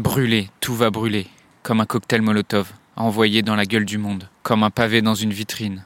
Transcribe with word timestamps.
Brûler, 0.00 0.50
tout 0.58 0.74
va 0.74 0.90
brûler, 0.90 1.28
comme 1.62 1.80
un 1.80 1.86
cocktail 1.86 2.20
Molotov, 2.20 2.72
envoyé 2.96 3.42
dans 3.42 3.54
la 3.54 3.64
gueule 3.64 3.84
du 3.84 3.96
monde, 3.96 4.28
comme 4.42 4.64
un 4.64 4.70
pavé 4.70 5.02
dans 5.02 5.14
une 5.14 5.32
vitrine, 5.32 5.84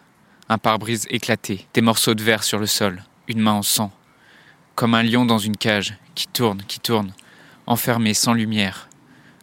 un 0.49 0.57
pare-brise 0.57 1.07
éclaté, 1.11 1.67
des 1.75 1.83
morceaux 1.83 2.15
de 2.15 2.23
verre 2.23 2.43
sur 2.43 2.59
le 2.59 2.65
sol, 2.65 3.03
une 3.29 3.41
main 3.41 3.53
en 3.53 3.63
sang, 3.63 3.93
comme 4.77 4.95
un 4.95 5.03
lion 5.03 5.27
dans 5.27 5.37
une 5.37 5.59
cage, 5.59 5.95
qui 6.15 6.27
tourne, 6.27 6.63
qui 6.63 6.81
tourne, 6.81 7.13
enfermé 7.67 8.15
sans 8.15 8.33
lumière, 8.33 8.89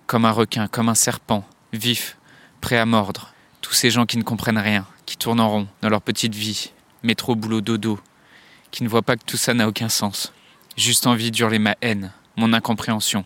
comme 0.07 0.25
un 0.25 0.31
requin, 0.31 0.67
comme 0.67 0.89
un 0.89 0.95
serpent, 0.95 1.47
vif, 1.71 2.17
prêt 2.59 2.79
à 2.79 2.87
mordre, 2.87 3.35
tous 3.61 3.73
ces 3.73 3.91
gens 3.91 4.07
qui 4.07 4.17
ne 4.17 4.23
comprennent 4.23 4.57
rien, 4.57 4.87
qui 5.05 5.15
tournent 5.15 5.41
en 5.41 5.49
rond 5.49 5.67
dans 5.83 5.89
leur 5.89 6.01
petite 6.01 6.33
vie, 6.33 6.71
métro, 7.03 7.35
boulot, 7.35 7.61
dodo, 7.61 7.99
qui 8.71 8.83
ne 8.83 8.89
voient 8.89 9.03
pas 9.03 9.15
que 9.15 9.25
tout 9.25 9.37
ça 9.37 9.53
n'a 9.53 9.67
aucun 9.67 9.89
sens, 9.89 10.33
juste 10.75 11.05
envie 11.05 11.29
d'hurler 11.29 11.59
ma 11.59 11.75
haine, 11.81 12.11
mon 12.35 12.51
incompréhension, 12.51 13.25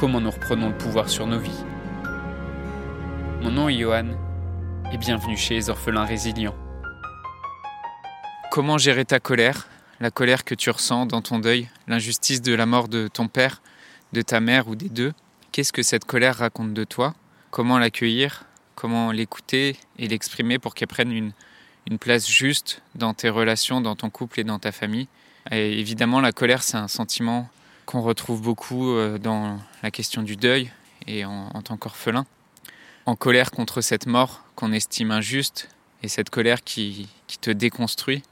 comment 0.00 0.22
nous 0.22 0.30
reprenons 0.30 0.70
le 0.70 0.78
pouvoir 0.78 1.10
sur 1.10 1.26
nos 1.26 1.38
vies. 1.38 1.62
Mon 3.42 3.50
nom 3.50 3.68
est 3.68 3.76
Johan, 3.76 4.06
et 4.94 4.96
bienvenue 4.96 5.36
chez 5.36 5.52
les 5.52 5.68
orphelins 5.68 6.06
résilients. 6.06 6.56
Comment 8.50 8.78
gérer 8.78 9.04
ta 9.04 9.20
colère, 9.20 9.68
la 10.00 10.10
colère 10.10 10.44
que 10.44 10.54
tu 10.54 10.70
ressens 10.70 11.04
dans 11.04 11.20
ton 11.20 11.38
deuil, 11.38 11.68
l'injustice 11.86 12.40
de 12.40 12.54
la 12.54 12.64
mort 12.64 12.88
de 12.88 13.08
ton 13.08 13.28
père, 13.28 13.60
de 14.14 14.22
ta 14.22 14.40
mère 14.40 14.68
ou 14.68 14.74
des 14.74 14.88
deux? 14.88 15.12
Qu'est-ce 15.52 15.70
que 15.70 15.82
cette 15.82 16.06
colère 16.06 16.36
raconte 16.36 16.72
de 16.72 16.84
toi? 16.84 17.14
Comment 17.50 17.78
l'accueillir? 17.78 18.46
Comment 18.76 19.12
l'écouter 19.12 19.76
et 19.98 20.08
l'exprimer 20.08 20.58
pour 20.58 20.74
qu'elle 20.74 20.88
prenne 20.88 21.12
une, 21.12 21.32
place 21.98 22.26
juste 22.26 22.80
dans 22.94 23.12
tes 23.12 23.28
relations, 23.28 23.82
dans 23.82 23.96
ton 23.96 24.08
couple 24.08 24.40
et 24.40 24.44
dans 24.44 24.58
ta 24.58 24.72
famille? 24.72 25.08
Évidemment, 25.50 26.22
la 26.22 26.32
colère, 26.32 26.62
c'est 26.62 26.78
un 26.78 26.88
sentiment 26.88 27.50
qu'on 27.90 28.02
retrouve 28.02 28.40
beaucoup 28.40 28.92
euh, 28.92 29.18
dans 29.18 29.58
la 29.82 29.90
question 29.90 30.22
du 30.22 30.36
deuil 30.36 30.70
et 31.08 31.24
en, 31.24 31.50
tant 31.64 31.76
qu'orphelin. 31.76 32.24
En 33.04 33.16
colère 33.16 33.50
contre 33.50 33.80
cette 33.80 34.06
mort 34.06 34.44
qu'on 34.54 34.70
estime 34.70 35.10
injuste 35.10 35.68
et 36.04 36.08
cette 36.08 36.30
colère 36.30 36.62
qui, 36.62 37.08
te 37.40 37.50
déconstruit, 37.50 38.22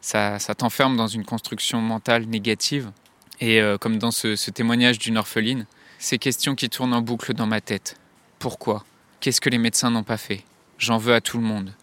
ça, 0.00 0.38
t'enferme 0.56 0.96
dans 0.96 1.08
une 1.08 1.24
construction 1.24 1.80
mentale 1.80 2.26
négative. 2.26 2.92
Et 3.40 3.60
euh, 3.60 3.78
comme 3.78 3.98
dans 3.98 4.12
ce 4.12 4.50
témoignage 4.50 5.00
d'une 5.00 5.18
orpheline, 5.18 5.66
ces 5.98 6.18
questions 6.18 6.54
qui 6.54 6.70
tournent 6.70 6.94
en 6.94 7.02
boucle 7.02 7.34
dans 7.34 7.46
ma 7.48 7.60
tête. 7.60 7.96
Pourquoi? 8.38 8.84
Qu'est-ce 9.18 9.40
que 9.40 9.50
les 9.50 9.58
médecins 9.58 9.90
n'ont 9.90 10.04
pas 10.04 10.18
fait? 10.18 10.44
J'en 10.78 10.98
veux 10.98 11.14
à 11.14 11.20
tout 11.20 11.38
le 11.38 11.44
monde. 11.44 11.74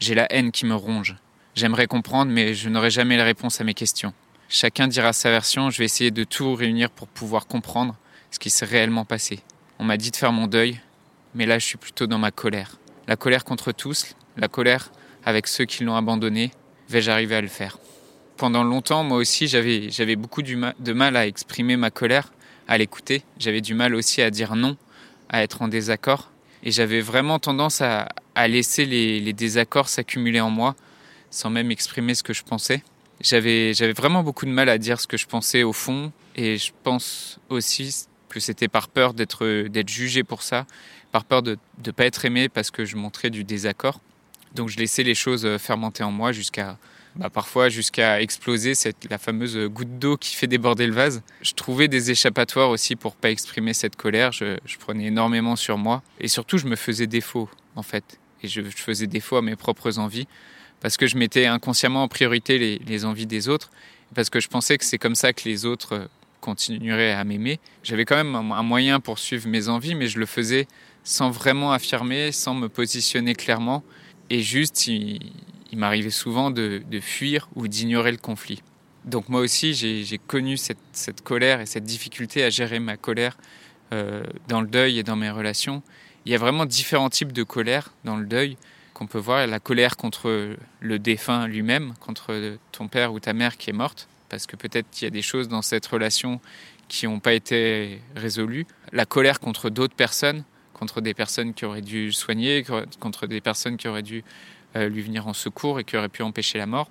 J'ai 0.00 0.16
la 0.16 0.26
haine 0.32 0.50
qui 0.50 0.66
me 0.66 0.74
ronge. 0.74 1.14
J'aimerais 1.54 1.86
comprendre, 1.86 2.32
mais 2.32 2.54
je 2.54 2.68
n'aurai 2.68 2.90
jamais 2.90 3.16
la 3.16 3.24
réponse 3.24 3.60
à 3.60 3.64
mes 3.64 3.74
questions. 3.74 4.12
Chacun 4.48 4.86
dira 4.86 5.12
sa 5.12 5.30
version, 5.30 5.70
je 5.70 5.78
vais 5.78 5.86
essayer 5.86 6.12
de 6.12 6.22
tout 6.22 6.54
réunir 6.54 6.90
pour 6.90 7.08
pouvoir 7.08 7.48
comprendre 7.48 7.96
ce 8.30 8.38
qui 8.38 8.48
s'est 8.48 8.64
réellement 8.64 9.04
passé. 9.04 9.40
On 9.80 9.84
m'a 9.84 9.96
dit 9.96 10.12
de 10.12 10.16
faire 10.16 10.30
mon 10.32 10.46
deuil, 10.46 10.80
mais 11.34 11.46
là 11.46 11.58
je 11.58 11.66
suis 11.66 11.78
plutôt 11.78 12.06
dans 12.06 12.18
ma 12.18 12.30
colère. 12.30 12.78
La 13.08 13.16
colère 13.16 13.44
contre 13.44 13.72
tous, 13.72 14.14
la 14.36 14.46
colère 14.46 14.92
avec 15.24 15.48
ceux 15.48 15.64
qui 15.64 15.82
l'ont 15.82 15.96
abandonné, 15.96 16.52
vais-je 16.88 17.10
arriver 17.10 17.34
à 17.34 17.40
le 17.40 17.48
faire? 17.48 17.78
Pendant 18.36 18.62
longtemps, 18.62 19.02
moi 19.02 19.18
aussi, 19.18 19.48
j'avais, 19.48 19.90
j'avais 19.90 20.14
beaucoup 20.14 20.42
de 20.42 20.92
mal 20.92 21.16
à 21.16 21.26
exprimer 21.26 21.76
ma 21.76 21.90
colère, 21.90 22.32
à 22.68 22.78
l'écouter. 22.78 23.22
J'avais 23.38 23.62
du 23.62 23.74
mal 23.74 23.94
aussi 23.94 24.22
à 24.22 24.30
dire 24.30 24.54
non, 24.54 24.76
à 25.28 25.42
être 25.42 25.62
en 25.62 25.68
désaccord. 25.68 26.30
Et 26.62 26.70
j'avais 26.70 27.00
vraiment 27.00 27.38
tendance 27.38 27.80
à, 27.80 28.08
à 28.34 28.46
laisser 28.46 28.84
les, 28.84 29.20
les 29.20 29.32
désaccords 29.32 29.88
s'accumuler 29.88 30.40
en 30.40 30.50
moi, 30.50 30.76
sans 31.30 31.48
même 31.50 31.70
exprimer 31.70 32.14
ce 32.14 32.22
que 32.22 32.34
je 32.34 32.42
pensais 32.42 32.82
j'avais 33.20 33.72
vraiment 33.92 34.22
beaucoup 34.22 34.46
de 34.46 34.50
mal 34.50 34.68
à 34.68 34.78
dire 34.78 35.00
ce 35.00 35.06
que 35.06 35.16
je 35.16 35.26
pensais 35.26 35.62
au 35.62 35.72
fond 35.72 36.12
et 36.34 36.58
je 36.58 36.72
pense 36.82 37.38
aussi 37.48 38.06
que 38.28 38.40
c'était 38.40 38.68
par 38.68 38.88
peur 38.88 39.14
d'être 39.14 39.88
jugé 39.88 40.22
pour 40.22 40.42
ça, 40.42 40.66
par 41.12 41.24
peur 41.24 41.42
de 41.42 41.58
ne 41.84 41.90
pas 41.90 42.04
être 42.04 42.24
aimé 42.24 42.48
parce 42.48 42.70
que 42.70 42.84
je 42.84 42.96
montrais 42.96 43.30
du 43.30 43.44
désaccord. 43.44 44.00
Donc 44.54 44.68
je 44.68 44.78
laissais 44.78 45.02
les 45.02 45.14
choses 45.14 45.46
fermenter 45.58 46.02
en 46.02 46.10
moi 46.10 46.32
jusqu'à 46.32 46.78
bah, 47.16 47.30
parfois 47.30 47.70
jusqu'à 47.70 48.20
exploser 48.20 48.74
cette 48.74 49.08
la 49.08 49.16
fameuse 49.16 49.56
goutte 49.68 49.98
d'eau 49.98 50.18
qui 50.18 50.36
fait 50.36 50.46
déborder 50.46 50.86
le 50.86 50.92
vase. 50.92 51.22
Je 51.40 51.52
trouvais 51.52 51.88
des 51.88 52.10
échappatoires 52.10 52.68
aussi 52.68 52.94
pour 52.96 53.16
pas 53.16 53.30
exprimer 53.30 53.72
cette 53.72 53.96
colère. 53.96 54.32
Je, 54.32 54.58
je 54.66 54.76
prenais 54.76 55.06
énormément 55.06 55.56
sur 55.56 55.78
moi 55.78 56.02
et 56.20 56.28
surtout 56.28 56.58
je 56.58 56.66
me 56.66 56.76
faisais 56.76 57.06
défaut 57.06 57.48
en 57.74 57.82
fait 57.82 58.18
et 58.42 58.48
je 58.48 58.60
faisais 58.62 59.06
défaut 59.06 59.36
à 59.36 59.42
mes 59.42 59.56
propres 59.56 59.98
envies 59.98 60.28
parce 60.80 60.96
que 60.96 61.06
je 61.06 61.16
mettais 61.16 61.46
inconsciemment 61.46 62.02
en 62.02 62.08
priorité 62.08 62.78
les, 62.78 63.04
envies 63.04 63.26
des 63.26 63.48
autres, 63.48 63.70
parce 64.14 64.30
que 64.30 64.40
je 64.40 64.48
pensais 64.48 64.78
que 64.78 64.84
c'est 64.84 64.98
comme 64.98 65.14
ça 65.14 65.32
que 65.32 65.48
les 65.48 65.64
autres 65.66 66.08
continueraient 66.40 67.12
à 67.12 67.24
m'aimer. 67.24 67.58
J'avais 67.82 68.04
quand 68.04 68.16
même 68.16 68.34
un 68.34 68.62
moyen 68.62 69.00
pour 69.00 69.18
suivre 69.18 69.48
mes 69.48 69.68
envies, 69.68 69.94
mais 69.94 70.06
je 70.06 70.18
le 70.18 70.26
faisais 70.26 70.68
sans 71.02 71.30
vraiment 71.30 71.72
affirmer, 71.72 72.32
sans 72.32 72.54
me 72.54 72.68
positionner 72.68 73.34
clairement, 73.34 73.82
et 74.30 74.42
juste, 74.42 74.86
il, 74.88 75.20
m'arrivait 75.72 76.10
souvent 76.10 76.50
de, 76.50 76.82
fuir 77.00 77.48
ou 77.54 77.68
d'ignorer 77.68 78.10
le 78.10 78.18
conflit. 78.18 78.62
Donc 79.04 79.28
moi 79.28 79.40
aussi, 79.40 79.74
j'ai 79.74 80.18
connu 80.18 80.56
cette, 80.56 80.78
cette, 80.92 81.22
colère 81.22 81.60
et 81.60 81.66
cette 81.66 81.84
difficulté 81.84 82.42
à 82.42 82.50
gérer 82.50 82.80
ma 82.80 82.96
colère 82.96 83.36
euh, 83.92 84.24
dans 84.48 84.60
le 84.60 84.66
deuil 84.66 84.98
et 84.98 85.04
dans 85.04 85.14
mes 85.14 85.30
relations. 85.30 85.82
Il 86.24 86.32
y 86.32 86.34
a 86.34 86.38
vraiment 86.38 86.66
différents 86.66 87.08
types 87.08 87.32
de 87.32 87.44
colère 87.44 87.92
dans 88.04 88.16
le 88.16 88.26
deuil 88.26 88.56
qu'on 88.96 89.06
peut 89.06 89.18
voir, 89.18 89.46
la 89.46 89.60
colère 89.60 89.98
contre 89.98 90.56
le 90.80 90.98
défunt 90.98 91.46
lui-même, 91.46 91.92
contre 92.00 92.56
ton 92.72 92.88
père 92.88 93.12
ou 93.12 93.20
ta 93.20 93.34
mère 93.34 93.58
qui 93.58 93.68
est 93.68 93.74
morte, 93.74 94.08
parce 94.30 94.46
que 94.46 94.56
peut-être 94.56 94.86
qu'il 94.90 95.04
y 95.04 95.06
a 95.06 95.10
des 95.10 95.20
choses 95.20 95.48
dans 95.48 95.60
cette 95.60 95.86
relation 95.86 96.40
qui 96.88 97.06
n'ont 97.06 97.20
pas 97.20 97.34
été 97.34 98.00
résolues. 98.14 98.66
La 98.92 99.04
colère 99.04 99.38
contre 99.38 99.68
d'autres 99.68 99.94
personnes, 99.94 100.44
contre 100.72 101.02
des 101.02 101.12
personnes 101.12 101.52
qui 101.52 101.66
auraient 101.66 101.82
dû 101.82 102.10
soigner, 102.10 102.64
contre 102.98 103.26
des 103.26 103.42
personnes 103.42 103.76
qui 103.76 103.86
auraient 103.86 104.02
dû 104.02 104.24
euh, 104.76 104.88
lui 104.88 105.02
venir 105.02 105.28
en 105.28 105.34
secours 105.34 105.78
et 105.78 105.84
qui 105.84 105.98
auraient 105.98 106.08
pu 106.08 106.22
empêcher 106.22 106.56
la 106.56 106.66
mort. 106.66 106.88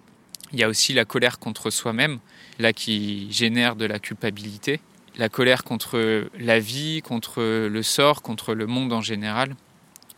Il 0.54 0.60
y 0.60 0.64
a 0.64 0.70
aussi 0.70 0.94
la 0.94 1.06
colère 1.06 1.40
contre 1.40 1.72
soi-même, 1.72 2.20
là 2.60 2.72
qui 2.72 3.32
génère 3.32 3.76
de 3.76 3.86
la 3.86 3.98
culpabilité. 3.98 4.80
La 5.18 5.30
colère 5.30 5.64
contre 5.64 6.30
la 6.38 6.60
vie, 6.60 7.02
contre 7.02 7.42
le 7.42 7.84
sort, 7.84 8.22
contre 8.22 8.54
le 8.54 8.68
monde 8.68 8.94
en 8.94 9.02
général. 9.02 9.56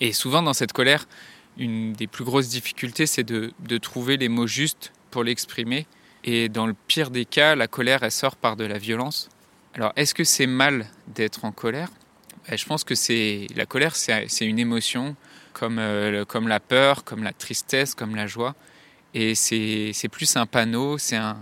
Et 0.01 0.11
souvent 0.11 0.41
dans 0.41 0.53
cette 0.53 0.73
colère, 0.73 1.07
une 1.57 1.93
des 1.93 2.07
plus 2.07 2.23
grosses 2.23 2.49
difficultés, 2.49 3.05
c'est 3.05 3.23
de, 3.23 3.77
trouver 3.77 4.17
les 4.17 4.29
mots 4.29 4.47
justes 4.47 4.91
pour 5.11 5.23
l'exprimer. 5.23 5.87
Et 6.23 6.49
dans 6.49 6.67
le 6.67 6.73
pire 6.73 7.09
des 7.09 7.25
cas, 7.25 7.55
la 7.55 7.67
colère, 7.67 8.03
elle 8.03 8.11
sort 8.11 8.35
par 8.35 8.55
de 8.55 8.65
la 8.65 8.77
violence. 8.77 9.29
Alors, 9.73 9.93
est-ce 9.95 10.13
que 10.13 10.23
c'est 10.23 10.47
mal 10.47 10.87
d'être 11.07 11.45
en 11.45 11.51
colère? 11.51 11.89
Ben, 12.47 12.57
Je 12.57 12.65
pense 12.65 12.83
que 12.83 12.95
c'est 12.95 13.47
la 13.55 13.65
colère, 13.65 13.95
c'est 13.95 14.27
une 14.41 14.59
émotion 14.59 15.15
comme, 15.53 15.79
euh, 15.79 16.25
comme 16.25 16.47
la 16.47 16.59
peur, 16.59 17.03
comme 17.03 17.23
la 17.23 17.33
tristesse, 17.33 17.95
comme 17.95 18.15
la 18.15 18.27
joie. 18.27 18.55
Et 19.13 19.35
c'est 19.35 20.09
plus 20.11 20.35
un 20.35 20.45
panneau, 20.45 20.97
c'est 20.97 21.15
un, 21.15 21.39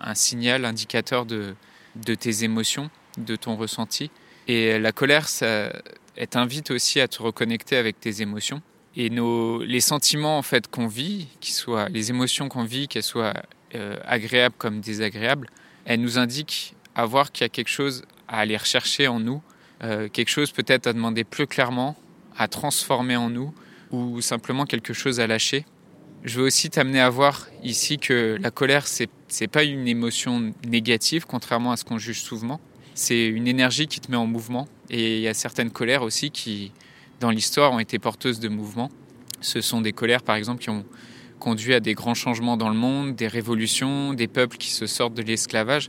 un, 0.00 0.14
signal 0.14 0.64
indicateur 0.64 1.24
de, 1.24 1.54
de 1.96 2.14
tes 2.14 2.44
émotions, 2.44 2.90
de 3.16 3.36
ton 3.36 3.56
ressenti. 3.56 4.10
Et 4.46 4.78
la 4.78 4.92
colère, 4.92 5.28
ça, 5.28 5.72
elle 6.16 6.28
t'invite 6.28 6.70
aussi 6.70 7.00
à 7.00 7.08
te 7.08 7.22
reconnecter 7.22 7.76
avec 7.76 7.98
tes 8.00 8.20
émotions 8.20 8.60
et 8.96 9.10
nos, 9.10 9.62
les 9.62 9.80
sentiments 9.80 10.38
en 10.38 10.42
fait 10.42 10.68
qu'on 10.68 10.86
vit, 10.86 11.28
qui 11.40 11.52
soient 11.52 11.88
les 11.88 12.10
émotions 12.10 12.48
qu'on 12.48 12.64
vit, 12.64 12.88
qu'elles 12.88 13.02
soient 13.02 13.34
euh, 13.74 13.96
agréables 14.04 14.54
comme 14.56 14.80
désagréables, 14.80 15.48
elles 15.84 16.00
nous 16.00 16.18
indiquent 16.18 16.74
à 16.94 17.04
voir 17.06 17.32
qu'il 17.32 17.44
y 17.44 17.46
a 17.46 17.48
quelque 17.48 17.68
chose 17.68 18.04
à 18.28 18.38
aller 18.38 18.56
rechercher 18.56 19.08
en 19.08 19.20
nous, 19.20 19.42
euh, 19.82 20.08
quelque 20.08 20.30
chose 20.30 20.52
peut-être 20.52 20.86
à 20.86 20.92
demander 20.92 21.24
plus 21.24 21.46
clairement, 21.46 21.96
à 22.36 22.48
transformer 22.48 23.16
en 23.16 23.30
nous, 23.30 23.52
ou 23.90 24.20
simplement 24.20 24.64
quelque 24.64 24.92
chose 24.92 25.20
à 25.20 25.26
lâcher. 25.26 25.66
Je 26.24 26.38
veux 26.38 26.46
aussi 26.46 26.70
t'amener 26.70 27.00
à 27.00 27.10
voir 27.10 27.48
ici 27.62 27.98
que 27.98 28.38
la 28.40 28.50
colère, 28.50 28.86
c'est 28.86 29.10
c'est 29.34 29.48
pas 29.48 29.64
une 29.64 29.88
émotion 29.88 30.52
négative, 30.64 31.26
contrairement 31.26 31.72
à 31.72 31.76
ce 31.76 31.84
qu'on 31.84 31.98
juge 31.98 32.22
souvent. 32.22 32.60
C'est 32.94 33.26
une 33.26 33.48
énergie 33.48 33.88
qui 33.88 33.98
te 33.98 34.08
met 34.08 34.16
en 34.16 34.26
mouvement. 34.26 34.68
Et 34.90 35.16
il 35.16 35.22
y 35.22 35.28
a 35.28 35.34
certaines 35.34 35.70
colères 35.70 36.02
aussi 36.02 36.30
qui, 36.30 36.70
dans 37.24 37.30
l'histoire 37.30 37.72
ont 37.72 37.78
été 37.78 37.98
porteuses 37.98 38.38
de 38.38 38.50
mouvements. 38.50 38.90
Ce 39.40 39.62
sont 39.62 39.80
des 39.80 39.94
colères, 39.94 40.22
par 40.22 40.36
exemple, 40.36 40.62
qui 40.62 40.68
ont 40.68 40.84
conduit 41.38 41.72
à 41.72 41.80
des 41.80 41.94
grands 41.94 42.12
changements 42.12 42.58
dans 42.58 42.68
le 42.68 42.74
monde, 42.74 43.16
des 43.16 43.28
révolutions, 43.28 44.12
des 44.12 44.28
peuples 44.28 44.58
qui 44.58 44.70
se 44.70 44.86
sortent 44.86 45.14
de 45.14 45.22
l'esclavage. 45.22 45.88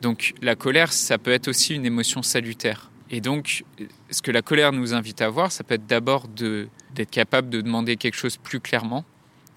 Donc 0.00 0.34
la 0.42 0.56
colère, 0.56 0.92
ça 0.92 1.18
peut 1.18 1.30
être 1.30 1.46
aussi 1.46 1.76
une 1.76 1.86
émotion 1.86 2.24
salutaire. 2.24 2.90
Et 3.10 3.20
donc, 3.20 3.62
ce 4.10 4.22
que 4.22 4.32
la 4.32 4.42
colère 4.42 4.72
nous 4.72 4.92
invite 4.92 5.22
à 5.22 5.28
voir, 5.28 5.52
ça 5.52 5.62
peut 5.62 5.74
être 5.74 5.86
d'abord 5.86 6.26
d'être 6.26 7.10
capable 7.12 7.48
de 7.48 7.60
demander 7.60 7.96
quelque 7.96 8.16
chose 8.16 8.36
plus 8.36 8.58
clairement. 8.58 9.04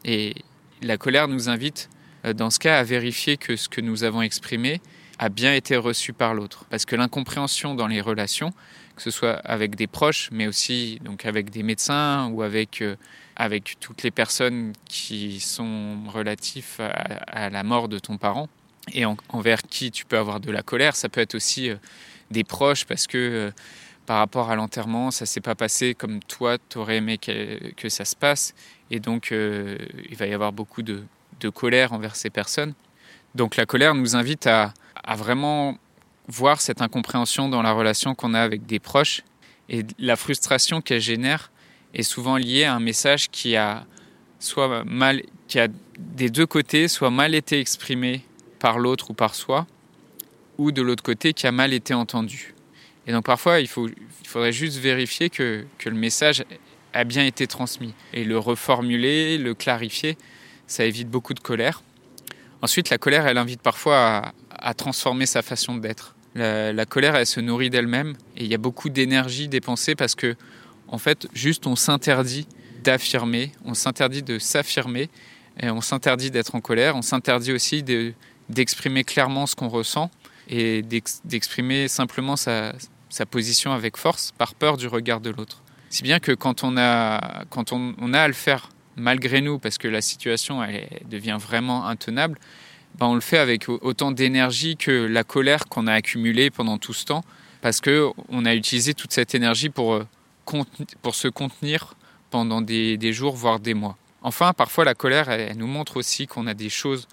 Et 0.04 0.36
la 0.83 0.98
colère 0.98 1.28
nous 1.28 1.50
invite, 1.50 1.89
euh, 2.25 2.33
dans 2.33 2.51
ce 2.51 2.60
cas, 2.60 2.78
à 2.78 2.83
vérifier 2.83 3.38
que 3.38 3.56
ce 3.56 3.68
que 3.68 3.81
nous 3.81 4.04
avons 4.04 4.21
exprimé 4.21 4.80
a 5.19 5.29
bien 5.29 5.53
été 5.53 5.77
reçu 5.77 6.13
par 6.13 6.33
l'autre. 6.33 6.65
Parce 6.69 6.85
que 6.85 6.95
l'incompréhension 6.95 7.75
dans 7.75 7.88
les 7.88 8.01
relations, 8.01 8.51
que 8.95 9.01
ce 9.01 9.12
soit 9.12 9.35
avec 9.44 9.75
des 9.75 9.88
proches, 9.88 10.29
mais 10.31 10.47
aussi 10.47 11.00
donc 11.03 11.25
avec 11.25 11.50
des 11.50 11.63
médecins 11.63 12.29
ou 12.31 12.41
avec, 12.41 12.81
euh, 12.81 12.95
avec 13.35 13.77
toutes 13.79 14.03
les 14.03 14.12
personnes 14.12 14.73
qui 14.85 15.39
sont 15.39 15.97
relatives 16.07 16.79
à, 16.79 17.50
la 17.50 17.63
mort 17.63 17.88
de 17.88 18.00
ton 18.00 18.17
parent 18.17 18.50
et 18.94 19.03
envers 19.29 19.62
qui 19.63 19.91
tu 19.91 20.06
peux 20.06 20.17
avoir 20.17 20.39
de 20.39 20.51
la 20.51 20.62
colère. 20.62 20.95
Ça 20.95 21.09
peut 21.09 21.21
être 21.21 21.35
aussi 21.35 21.69
euh, 21.69 21.75
des 22.31 22.44
proches 22.44 22.85
parce 22.85 23.07
que 23.07 23.18
euh, 23.18 23.51
par 24.06 24.19
rapport 24.19 24.51
à 24.51 24.56
l'enterrement, 24.56 25.11
ça 25.11 25.25
s'est 25.25 25.41
pas 25.41 25.56
passé 25.56 25.95
comme 25.95 26.19
toi, 26.21 26.57
tu 26.69 26.77
aurais 26.77 26.97
aimé 26.97 27.18
que, 27.18 27.73
que, 27.73 27.89
ça 27.89 28.06
se 28.06 28.15
passe. 28.15 28.53
Et 28.91 29.00
donc, 29.00 29.31
il 29.31 30.15
va 30.15 30.27
y 30.27 30.33
avoir 30.33 30.53
beaucoup 30.53 30.83
de, 30.83 31.03
de 31.39 31.50
colère 31.50 31.91
envers 31.91 32.15
ces 32.15 32.29
personnes. 32.29 32.75
Donc 33.35 33.57
la 33.57 33.65
colère 33.65 33.93
nous 33.95 34.15
invite 34.15 34.47
à, 34.47 34.73
vraiment 35.17 35.77
voir 36.27 36.61
cette 36.61 36.81
incompréhension 36.81 37.49
dans 37.49 37.61
la 37.61 37.73
relation 37.73 38.15
qu'on 38.15 38.33
a 38.33 38.39
avec 38.39 38.65
des 38.65 38.79
proches 38.79 39.21
et 39.69 39.83
la 39.99 40.15
frustration 40.15 40.81
qu'elle 40.81 41.01
génère 41.01 41.51
est 41.93 42.03
souvent 42.03 42.37
liée 42.37 42.63
à 42.63 42.73
un 42.73 42.79
message 42.79 43.29
qui 43.29 43.55
a 43.57 43.85
soit 44.39 44.83
mal, 44.85 45.21
qui 45.47 45.59
a 45.59 45.67
des 45.99 46.29
deux 46.29 46.45
côtés, 46.45 46.87
soit 46.87 47.11
mal 47.11 47.35
été 47.35 47.59
exprimé 47.59 48.23
par 48.59 48.79
l'autre 48.79 49.11
ou 49.11 49.13
par 49.13 49.35
soi, 49.35 49.67
ou 50.57 50.71
de 50.71 50.81
l'autre 50.81 51.03
côté 51.03 51.33
qui 51.33 51.45
a 51.45 51.51
mal 51.51 51.73
été 51.73 51.93
entendu. 51.93 52.53
Et 53.05 53.11
donc 53.11 53.25
parfois, 53.25 53.59
il, 53.59 53.67
faut, 53.67 53.87
il 53.87 54.27
faudrait 54.27 54.53
juste 54.53 54.77
vérifier 54.77 55.29
que, 55.29 55.65
que 55.77 55.89
le 55.89 55.95
message 55.95 56.43
a 56.93 57.03
bien 57.03 57.25
été 57.25 57.47
transmis 57.47 57.93
et 58.13 58.23
le 58.23 58.39
reformuler, 58.39 59.37
le 59.37 59.53
clarifier, 59.53 60.17
ça 60.67 60.85
évite 60.85 61.09
beaucoup 61.09 61.33
de 61.33 61.39
colère. 61.41 61.81
Ensuite, 62.65 62.89
la 62.89 62.97
colère, 62.97 63.27
elle 63.27 63.38
invite 63.38 63.62
parfois 63.62 64.33
à, 64.50 64.73
transformer 64.73 65.27
sa 65.27 65.44
façon 65.44 65.77
d'être. 65.77 66.15
La, 66.33 66.85
colère, 66.88 67.15
elle 67.15 67.27
se 67.27 67.39
nourrit 67.39 67.69
d'elle-même 67.69 68.15
et 68.35 68.44
il 68.44 68.47
y 68.50 68.56
a 68.56 68.57
beaucoup 68.57 68.89
d'énergie 68.89 69.47
dépensée 69.47 69.94
parce 69.94 70.15
que, 70.15 70.35
en 70.88 70.97
fait, 70.97 71.27
juste 71.35 71.67
on 71.67 71.75
s'interdit 71.75 72.47
d'affirmer, 72.83 73.51
on 73.65 73.75
s'interdit 73.75 74.23
de 74.23 74.39
s'affirmer, 74.39 75.12
et 75.62 75.69
on 75.69 75.79
s'interdit 75.79 76.31
d'être 76.31 76.56
en 76.56 76.59
colère, 76.59 76.95
on 76.95 77.03
s'interdit 77.03 77.53
aussi 77.53 77.83
d'exprimer 78.50 79.03
clairement 79.03 79.45
ce 79.45 79.56
qu'on 79.56 79.69
ressent 79.69 80.09
et 80.50 80.81
d'exprimer 80.81 81.88
simplement 81.88 82.35
sa, 82.35 82.73
position 83.29 83.73
avec 83.73 83.95
force 83.95 84.31
par 84.35 84.56
peur 84.56 84.77
du 84.77 84.88
regard 84.88 85.21
de 85.21 85.29
l'autre. 85.29 85.61
Si 85.91 86.01
bien 86.01 86.19
que 86.19 86.31
quand 86.31 86.63
on 86.63 86.77
a, 86.77 87.45
quand 87.51 87.73
on 87.73 88.13
a 88.15 88.21
à 88.21 88.27
le 88.27 88.33
faire 88.33 88.69
malgré 88.95 89.42
nous, 89.42 89.59
parce 89.59 89.77
que 89.77 89.88
la 89.88 90.01
situation 90.01 90.63
elle, 90.63 90.88
devient 91.09 91.38
vraiment 91.39 91.88
intenable, 91.88 92.39
ben, 92.97 93.07
on 93.07 93.15
le 93.15 93.21
fait 93.21 93.38
avec 93.38 93.68
autant 93.68 94.12
d'énergie 94.12 94.77
que 94.77 94.92
la 94.92 95.24
colère 95.24 95.65
qu'on 95.65 95.88
a 95.88 95.94
accumulée 95.94 96.50
pendant 96.50 96.77
tout 96.77 96.94
ce 96.94 97.06
temps, 97.06 97.24
parce 97.62 97.81
qu'on 97.81 98.45
a 98.45 98.56
utilisé 98.56 98.94
toute 98.94 99.12
cette 99.12 99.36
énergie 99.36 99.69
pour, 99.69 99.94
euh, 99.94 100.07
pour 101.01 101.15
se 101.15 101.27
contenir 101.27 101.95
pendant 102.30 102.62
des, 102.62 103.13
jours, 103.13 103.36
voire 103.36 103.59
des 103.59 103.74
mois. 103.74 103.97
Enfin, 104.21 104.53
parfois, 104.53 104.86
la 104.86 104.94
colère, 104.94 105.30
elle, 105.30 105.57
nous 105.57 105.68
montre 105.68 105.97
aussi 105.97 106.27
qu'on 106.27 106.47
a 106.47 106.53
des 106.53 106.69
choses 106.69 107.07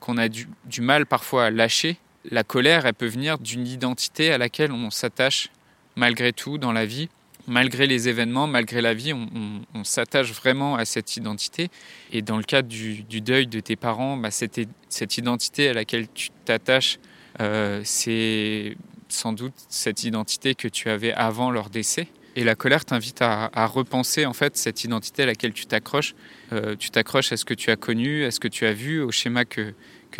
qu'on 0.00 0.18
a 0.18 0.28
du, 0.28 0.48
du 0.66 0.82
mal 0.82 1.06
parfois 1.06 1.46
à 1.46 1.50
lâcher. 1.50 1.96
La 2.30 2.44
colère, 2.44 2.86
elle 2.86 2.94
peut 2.94 3.06
venir 3.06 3.38
d'une 3.38 3.66
identité 3.66 4.30
à 4.32 4.38
laquelle 4.38 4.70
on 4.70 4.90
s'attache 4.90 5.48
malgré 5.96 6.32
tout 6.32 6.58
dans 6.58 6.72
la 6.72 6.84
vie 6.84 7.08
malgré 7.46 7.86
les 7.86 8.08
événements, 8.08 8.46
malgré 8.46 8.80
la 8.80 8.94
vie, 8.94 9.12
on, 9.12 9.84
s'attache 9.84 10.32
vraiment 10.32 10.76
à 10.76 10.84
cette 10.84 11.16
identité. 11.16 11.70
Et 12.12 12.22
dans 12.22 12.36
le 12.36 12.42
cadre 12.42 12.68
du, 12.68 13.20
deuil 13.20 13.46
de 13.46 13.60
tes 13.60 13.76
parents, 13.76 14.16
bah, 14.16 14.30
cette, 14.30 15.16
identité 15.16 15.68
à 15.68 15.72
laquelle 15.72 16.08
tu 16.12 16.30
t'attaches, 16.44 16.98
euh, 17.40 17.80
c'est 17.84 18.76
sans 19.08 19.32
doute 19.32 19.54
cette 19.68 20.02
identité 20.02 20.54
que 20.54 20.66
tu 20.66 20.90
avais 20.90 21.12
avant 21.12 21.50
leur 21.50 21.70
décès. 21.70 22.08
Et 22.34 22.44
la 22.44 22.54
colère 22.54 22.84
t'invite 22.84 23.22
à, 23.22 23.66
repenser 23.66 24.26
en 24.26 24.34
fait 24.34 24.56
cette 24.56 24.84
identité 24.84 25.22
à 25.22 25.26
laquelle 25.26 25.52
tu 25.52 25.66
t'accroches. 25.66 26.14
Euh, 26.52 26.76
tu 26.76 26.90
t'accroches 26.90 27.32
à 27.32 27.36
ce 27.36 27.44
que 27.44 27.54
tu 27.54 27.70
as 27.70 27.76
connu, 27.76 28.24
à 28.24 28.30
ce 28.30 28.40
que 28.40 28.48
tu 28.48 28.66
as 28.66 28.72
vu, 28.72 29.00
au 29.00 29.10
schéma 29.10 29.44
que, 29.44 29.72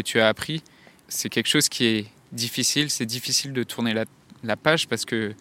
tu 0.04 0.20
as 0.20 0.28
appris. 0.28 0.62
C'est 1.08 1.28
quelque 1.28 1.48
chose 1.48 1.68
qui 1.68 1.86
est 1.86 2.06
difficile. 2.32 2.90
C'est 2.90 3.06
difficile 3.06 3.52
de 3.52 3.62
tourner 3.62 3.94
la 4.42 4.56
page 4.56 4.88
parce 4.88 5.04
que 5.04 5.34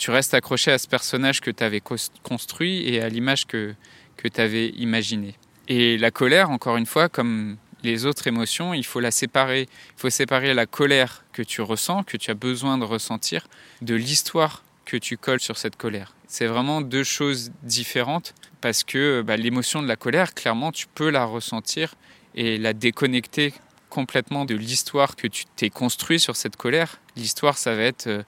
tu 0.00 0.10
restes 0.10 0.32
accroché 0.32 0.72
à 0.72 0.78
ce 0.78 0.88
personnage 0.88 1.42
que 1.42 1.50
tu 1.50 1.62
avais 1.62 1.82
construit 2.22 2.88
et 2.88 3.02
à 3.02 3.08
l'image 3.10 3.46
que, 3.46 3.74
que 4.16 4.28
tu 4.28 4.40
avais 4.40 4.70
imaginée. 4.70 5.34
Et 5.68 5.98
la 5.98 6.10
colère, 6.10 6.50
encore 6.50 6.78
une 6.78 6.86
fois, 6.86 7.10
comme 7.10 7.58
les 7.82 8.06
autres 8.06 8.26
émotions, 8.26 8.72
il 8.72 8.84
faut 8.84 9.00
la 9.00 9.10
séparer. 9.10 9.68
Il 9.96 10.00
faut 10.00 10.08
séparer 10.08 10.54
la 10.54 10.64
colère 10.64 11.24
que 11.34 11.42
tu 11.42 11.60
ressens, 11.60 12.04
que 12.04 12.16
tu 12.16 12.30
as 12.30 12.34
besoin 12.34 12.78
de 12.78 12.84
ressentir, 12.84 13.46
de 13.82 13.94
l'histoire 13.94 14.64
que 14.86 14.96
tu 14.96 15.18
colles 15.18 15.40
sur 15.40 15.58
cette 15.58 15.76
colère. 15.76 16.14
C'est 16.26 16.46
vraiment 16.46 16.80
deux 16.80 17.04
choses 17.04 17.52
différentes 17.62 18.34
parce 18.62 18.84
que 18.84 19.20
bah, 19.20 19.36
l'émotion 19.36 19.82
de 19.82 19.88
la 19.88 19.96
colère, 19.96 20.32
clairement, 20.32 20.72
tu 20.72 20.86
peux 20.86 21.10
la 21.10 21.26
ressentir 21.26 21.94
et 22.34 22.56
la 22.56 22.72
déconnecter 22.72 23.52
complètement 23.90 24.46
de 24.46 24.54
l'histoire 24.54 25.14
que 25.14 25.26
tu 25.26 25.44
t'es 25.56 25.68
construit 25.68 26.18
sur 26.18 26.36
cette 26.36 26.56
colère. 26.56 27.00
L'histoire, 27.16 27.58
ça 27.58 27.74
va 27.74 27.82
être 27.82 28.06
euh, 28.06 28.22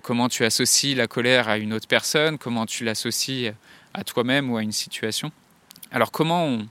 comment 0.00 0.28
tu 0.28 0.44
associes 0.44 0.94
la 0.94 1.06
colère 1.06 1.48
à 1.48 1.58
une 1.58 1.72
autre 1.72 1.88
personne, 1.88 2.38
comment 2.38 2.66
tu 2.66 2.84
l'associes 2.84 3.52
à 3.94 4.04
toi-même 4.04 4.50
ou 4.50 4.56
à 4.56 4.62
une 4.62 4.72
situation? 4.72 5.32
Alors 5.90 6.10
comment 6.10 6.46
on, 6.46 6.66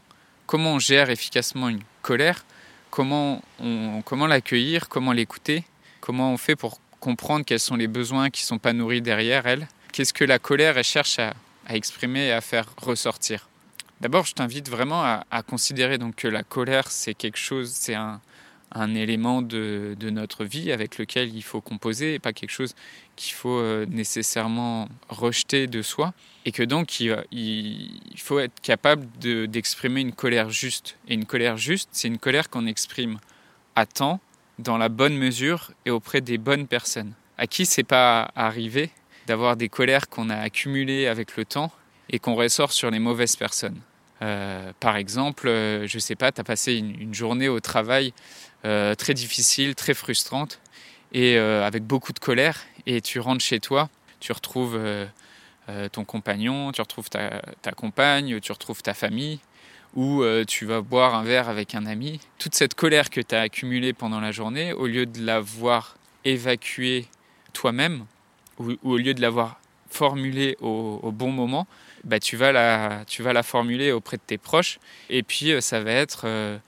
comment 0.47 0.73
on 0.73 0.79
gère 0.79 1.09
efficacement 1.09 1.69
une 1.69 1.81
colère? 2.01 2.45
Comment, 2.89 3.41
comment 4.03 4.27
l'accueillir? 4.27 4.89
Comment 4.89 5.13
l'écouter? 5.13 5.63
Comment 6.01 6.33
on 6.33 6.37
fait 6.37 6.55
pour 6.55 6.79
comprendre 6.99 7.45
quels 7.45 7.59
sont 7.59 7.75
les 7.75 7.87
besoins 7.87 8.29
qui 8.29 8.43
ne 8.43 8.47
sont 8.47 8.57
pas 8.57 8.73
nourris 8.73 9.01
derrière 9.01 9.47
elle? 9.47 9.67
Qu'est-ce 9.93 10.13
que 10.13 10.25
la 10.25 10.39
colère 10.39 10.77
elle 10.77 10.83
cherche 10.83 11.19
à, 11.19 11.33
exprimer 11.69 12.27
et 12.27 12.31
à 12.33 12.41
faire 12.41 12.65
ressortir? 12.77 13.47
D'abord, 14.01 14.25
je 14.25 14.33
t'invite 14.33 14.67
vraiment 14.67 15.03
à, 15.03 15.25
à, 15.31 15.43
considérer 15.43 15.97
donc 15.97 16.15
que 16.15 16.27
la 16.27 16.43
colère, 16.43 16.89
c'est 16.89 17.13
quelque 17.13 17.37
chose, 17.37 17.71
c'est 17.71 17.93
un, 17.93 18.19
un 18.73 18.95
élément 18.95 19.41
de, 19.41 19.95
notre 20.01 20.45
vie 20.45 20.71
avec 20.71 20.97
lequel 20.97 21.35
il 21.35 21.41
faut 21.41 21.61
composer 21.61 22.15
et 22.15 22.19
pas 22.19 22.33
quelque 22.33 22.51
chose 22.51 22.75
qu'il 23.15 23.33
faut 23.33 23.59
euh, 23.59 23.85
nécessairement 23.89 24.87
rejeter 25.09 25.67
de 25.67 25.81
soi. 25.81 26.13
Et 26.45 26.51
que 26.51 26.63
donc 26.63 26.99
il, 26.99 27.15
faut 28.17 28.39
être 28.39 28.59
capable 28.61 29.07
d'exprimer 29.47 30.01
une 30.01 30.13
colère 30.13 30.49
juste. 30.49 30.97
Et 31.07 31.13
une 31.13 31.25
colère 31.25 31.57
juste, 31.57 31.89
c'est 31.91 32.07
une 32.07 32.17
colère 32.17 32.49
qu'on 32.49 32.65
exprime 32.65 33.19
à 33.75 33.85
temps, 33.85 34.19
dans 34.59 34.77
la 34.77 34.89
bonne 34.89 35.17
mesure 35.17 35.71
et 35.85 35.91
auprès 35.91 36.21
des 36.21 36.37
bonnes 36.37 36.67
personnes. 36.67 37.13
À 37.37 37.47
qui 37.47 37.65
c'est 37.65 37.83
pas 37.83 38.31
arrivé 38.35 38.91
d'avoir 39.27 39.55
des 39.55 39.69
colères 39.69 40.09
qu'on 40.09 40.29
a 40.29 40.35
accumulées 40.35 41.07
avec 41.07 41.35
le 41.37 41.45
temps 41.45 41.71
et 42.09 42.19
qu'on 42.19 42.35
ressort 42.35 42.71
sur 42.71 42.91
les 42.91 42.99
mauvaises 42.99 43.35
personnes? 43.35 43.81
Euh, 44.21 44.71
par 44.79 44.97
exemple, 44.97 45.47
euh, 45.47 45.87
je 45.87 45.97
sais 45.97 46.15
pas, 46.15 46.31
tu 46.31 46.41
as 46.41 46.43
passé 46.43 46.75
une, 46.75 47.13
journée 47.13 47.49
au 47.49 47.59
travail 47.59 48.13
euh, 48.63 48.93
très 48.93 49.15
difficile, 49.15 49.73
très 49.73 49.95
frustrante, 49.95 50.59
et 51.13 51.37
euh, 51.37 51.65
avec 51.65 51.83
beaucoup 51.83 52.13
de 52.13 52.19
colère. 52.19 52.61
Et 52.85 53.01
tu 53.01 53.19
rentres 53.19 53.43
chez 53.43 53.59
toi, 53.59 53.89
tu 54.19 54.31
retrouves 54.31 54.75
euh, 54.77 55.07
ton 55.91 56.05
compagnon, 56.05 56.71
tu 56.71 56.81
retrouves 56.81 57.09
ta, 57.09 57.41
compagne, 57.75 58.39
tu 58.39 58.51
retrouves 58.51 58.83
ta 58.83 58.93
famille, 58.93 59.39
ou 59.95 60.23
tu 60.47 60.65
vas 60.65 60.81
boire 60.81 61.15
un 61.15 61.23
verre 61.23 61.49
avec 61.49 61.75
un 61.75 61.85
ami. 61.85 62.19
Toute 62.37 62.55
cette 62.55 62.75
colère 62.75 63.09
que 63.09 63.19
tu 63.19 63.35
as 63.35 63.41
accumulée 63.41 63.93
pendant 63.93 64.19
la 64.19 64.31
journée, 64.31 64.73
au 64.73 64.87
lieu 64.87 65.05
de 65.05 65.25
l'avoir 65.25 65.97
évacuée 66.23 67.07
toi-même, 67.53 68.05
ou, 68.59 68.73
au 68.83 68.97
lieu 68.97 69.13
de 69.13 69.21
l'avoir 69.21 69.59
formulée 69.89 70.57
au, 70.61 71.11
bon 71.11 71.31
moment, 71.31 71.67
bah, 72.03 72.19
tu, 72.19 72.37
vas 72.37 72.51
la, 72.51 73.03
tu 73.05 73.23
vas 73.23 73.33
la 73.33 73.43
formuler 73.43 73.91
auprès 73.91 74.17
de 74.17 74.23
tes 74.25 74.37
proches. 74.37 74.79
Et 75.09 75.23
puis, 75.23 75.53
ça 75.61 75.81
va 75.81 75.91
être 75.91 76.59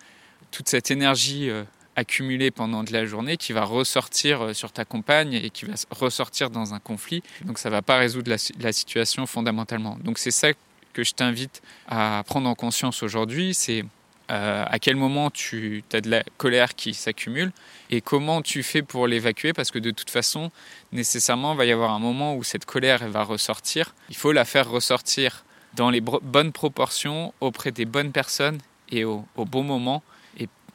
toute 0.52 0.70
cette 0.70 0.92
énergie 0.92 1.50
accumulé 1.96 2.52
pendant 2.52 2.84
de 2.84 2.92
la 2.92 3.06
journée 3.06 3.38
qui 3.38 3.54
va 3.54 3.64
ressortir 3.64 4.42
euh, 4.42 4.54
sur 4.54 4.72
ta 4.72 4.86
compagne 4.86 5.34
et 5.34 5.50
qui 5.50 5.66
va 5.66 5.74
ressortir 5.92 6.50
dans 6.50 6.74
un 6.74 6.80
conflit. 6.80 7.24
Donc 7.46 7.60
ça 7.60 7.70
va 7.70 7.82
pas 7.82 7.98
résoudre 7.98 8.32
la, 8.60 8.74
situation 8.74 9.26
fondamentalement. 9.26 9.98
Donc 10.04 10.18
c'est 10.18 10.32
ça 10.32 10.50
que 10.94 11.04
je 11.04 11.14
t'invite 11.14 11.62
à 11.88 12.24
prendre 12.26 12.50
en 12.50 12.56
conscience 12.56 13.04
aujourd'hui, 13.04 13.54
c'est 13.54 13.84
euh, 14.32 14.66
à 14.68 14.80
quel 14.80 14.96
moment 14.96 15.30
tu 15.30 15.84
as 15.92 16.02
de 16.02 16.10
la 16.10 16.24
colère 16.38 16.76
qui 16.76 16.94
s'accumule 16.94 17.52
et 17.90 18.02
comment 18.02 18.42
tu 18.42 18.64
fais 18.64 18.82
pour 18.82 19.08
l'évacuer 19.08 19.54
parce 19.54 19.70
que 19.70 19.80
de 19.80 19.92
toute 19.92 20.10
façon, 20.10 20.52
nécessairement, 20.92 21.54
il 21.54 21.58
va 21.58 21.66
y 21.66 21.72
avoir 21.72 21.92
un 21.92 22.00
moment 22.00 22.36
où 22.36 22.44
cette 22.44 22.66
colère 22.66 23.08
va 23.10 23.24
ressortir. 23.24 23.94
Il 24.10 24.16
faut 24.16 24.32
la 24.32 24.46
faire 24.46 24.70
ressortir 24.70 25.44
dans 25.76 25.90
les 25.90 26.02
bonnes 26.02 26.52
proportions 26.52 27.34
auprès 27.42 27.72
des 27.72 27.86
bonnes 27.86 28.12
personnes 28.12 28.60
et 28.90 29.04
au 29.04 29.26
bon 29.36 29.64
moment 29.64 30.04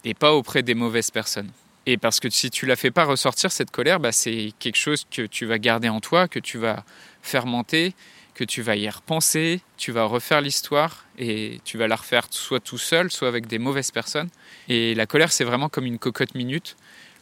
et 0.05 0.15
pas 0.15 0.35
auprès 0.35 0.63
des 0.63 0.75
mauvaises 0.75 1.11
personnes. 1.11 1.51
Et 1.87 1.97
parce 1.97 2.21
que 2.21 2.29
si 2.29 2.51
tu 2.51 2.67
la 2.67 2.77
fais 2.77 2.91
pas 2.91 3.05
ressortir, 3.05 3.51
cette 3.51 3.71
colère, 3.71 3.99
bah, 3.99 4.13
c'est 4.13 4.53
quelque 4.59 4.77
chose 4.77 5.07
que 5.11 5.23
tu 5.23 5.47
vas 5.47 5.59
garder 5.59 5.89
en 5.89 6.01
toi, 6.01 6.29
que 6.29 6.39
tu 6.39 6.59
vas 6.59 6.85
fermenter, 7.23 7.95
que 8.35 8.45
tu 8.45 8.63
vas 8.63 8.77
y 8.77 8.89
repenser, 8.89 9.63
tu 9.77 9.91
vas 9.91 10.05
refaire 10.05 10.41
l'histoire 10.41 11.07
et 11.19 11.61
tu 11.65 11.79
vas 11.79 11.89
la 11.89 11.97
refaire 11.97 12.27
soit 12.31 12.61
tout 12.61 12.79
seul, 12.79 13.11
soit 13.11 13.27
avec 13.27 13.47
des 13.47 13.59
mauvaises 13.59 13.91
personnes. 13.91 14.29
Et 14.69 14.95
la 14.95 15.07
colère, 15.07 15.33
c'est 15.33 15.45
vraiment 15.45 15.69
comme 15.69 15.87
une 15.87 15.99
cocotte 15.99 16.35
minute 16.35 16.77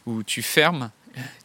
où 0.05 0.21
tu 0.21 0.41
fermes, 0.41 0.91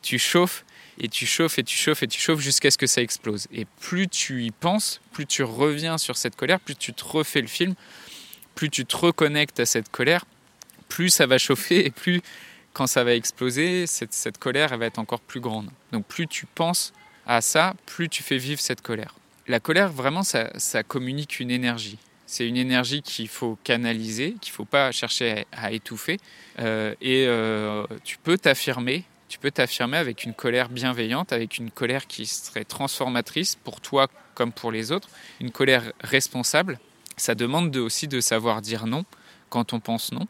tu 0.02 0.18
chauffes 0.18 0.64
et 0.98 1.08
tu 1.08 1.24
chauffes 1.24 1.58
et 1.58 1.64
tu 1.64 1.76
chauffes 1.76 2.02
et 2.02 2.08
tu 2.08 2.20
chauffes 2.20 2.40
jusqu'à 2.40 2.70
ce 2.70 2.76
que 2.76 2.86
ça 2.86 3.02
explose. 3.02 3.46
Et 3.52 3.66
plus 3.80 4.08
tu 4.08 4.44
y 4.44 4.50
penses, 4.50 5.00
plus 5.12 5.26
tu 5.26 5.42
reviens 5.42 5.96
sur 5.96 6.16
cette 6.16 6.36
colère, 6.36 6.60
plus 6.60 6.76
tu 6.76 6.92
te 6.92 7.04
refais 7.04 7.40
le 7.40 7.46
film, 7.46 7.74
plus 8.54 8.68
tu 8.68 8.84
te 8.84 8.96
reconnectes 8.96 9.60
à 9.60 9.64
cette 9.64 9.90
colère, 9.90 10.24
plus 10.92 11.08
ça 11.08 11.26
va 11.26 11.38
chauffer 11.38 11.86
et 11.86 11.90
plus 11.90 12.20
quand 12.74 12.86
ça 12.86 13.02
va 13.02 13.14
exploser, 13.14 13.86
cette, 13.86 14.36
colère 14.36 14.76
va 14.76 14.84
être 14.86 14.98
encore 14.98 15.20
plus 15.20 15.40
grande. 15.40 15.70
Donc 15.90 16.04
plus 16.04 16.26
tu 16.26 16.44
penses 16.44 16.92
à 17.26 17.40
ça, 17.40 17.74
plus 17.86 18.10
tu 18.10 18.22
fais 18.22 18.36
vivre 18.36 18.60
cette 18.60 18.82
colère. 18.82 19.14
La 19.46 19.58
colère, 19.58 19.90
vraiment, 19.90 20.22
ça, 20.22 20.50
ça 20.58 20.82
communique 20.82 21.40
une 21.40 21.50
énergie. 21.50 21.98
C'est 22.26 22.46
une 22.46 22.58
énergie 22.58 23.00
qu'il 23.00 23.28
faut 23.28 23.58
canaliser, 23.64 24.36
qu'il 24.40 24.52
ne 24.52 24.56
faut 24.56 24.64
pas 24.66 24.92
chercher 24.92 25.46
à, 25.52 25.72
étouffer. 25.72 26.18
Euh, 26.58 26.94
et 27.00 27.24
euh, 27.26 27.86
tu 28.04 28.18
peux 28.18 28.36
t'affirmer, 28.36 29.04
tu 29.28 29.38
peux 29.38 29.50
t'affirmer 29.50 29.96
avec 29.96 30.24
une 30.24 30.34
colère 30.34 30.68
bienveillante, 30.68 31.32
avec 31.32 31.56
une 31.56 31.70
colère 31.70 32.06
qui 32.06 32.26
serait 32.26 32.64
transformatrice 32.64 33.56
pour 33.56 33.80
toi 33.80 34.08
comme 34.34 34.52
pour 34.52 34.70
les 34.70 34.92
autres, 34.92 35.08
une 35.40 35.52
colère 35.52 35.90
responsable. 36.02 36.78
Ça 37.16 37.34
demande 37.34 37.70
de, 37.70 37.80
aussi 37.80 38.08
de 38.08 38.20
savoir 38.20 38.60
dire 38.60 38.86
non 38.86 39.04
quand 39.52 39.74
on 39.74 39.80
pense 39.80 40.12
non 40.12 40.26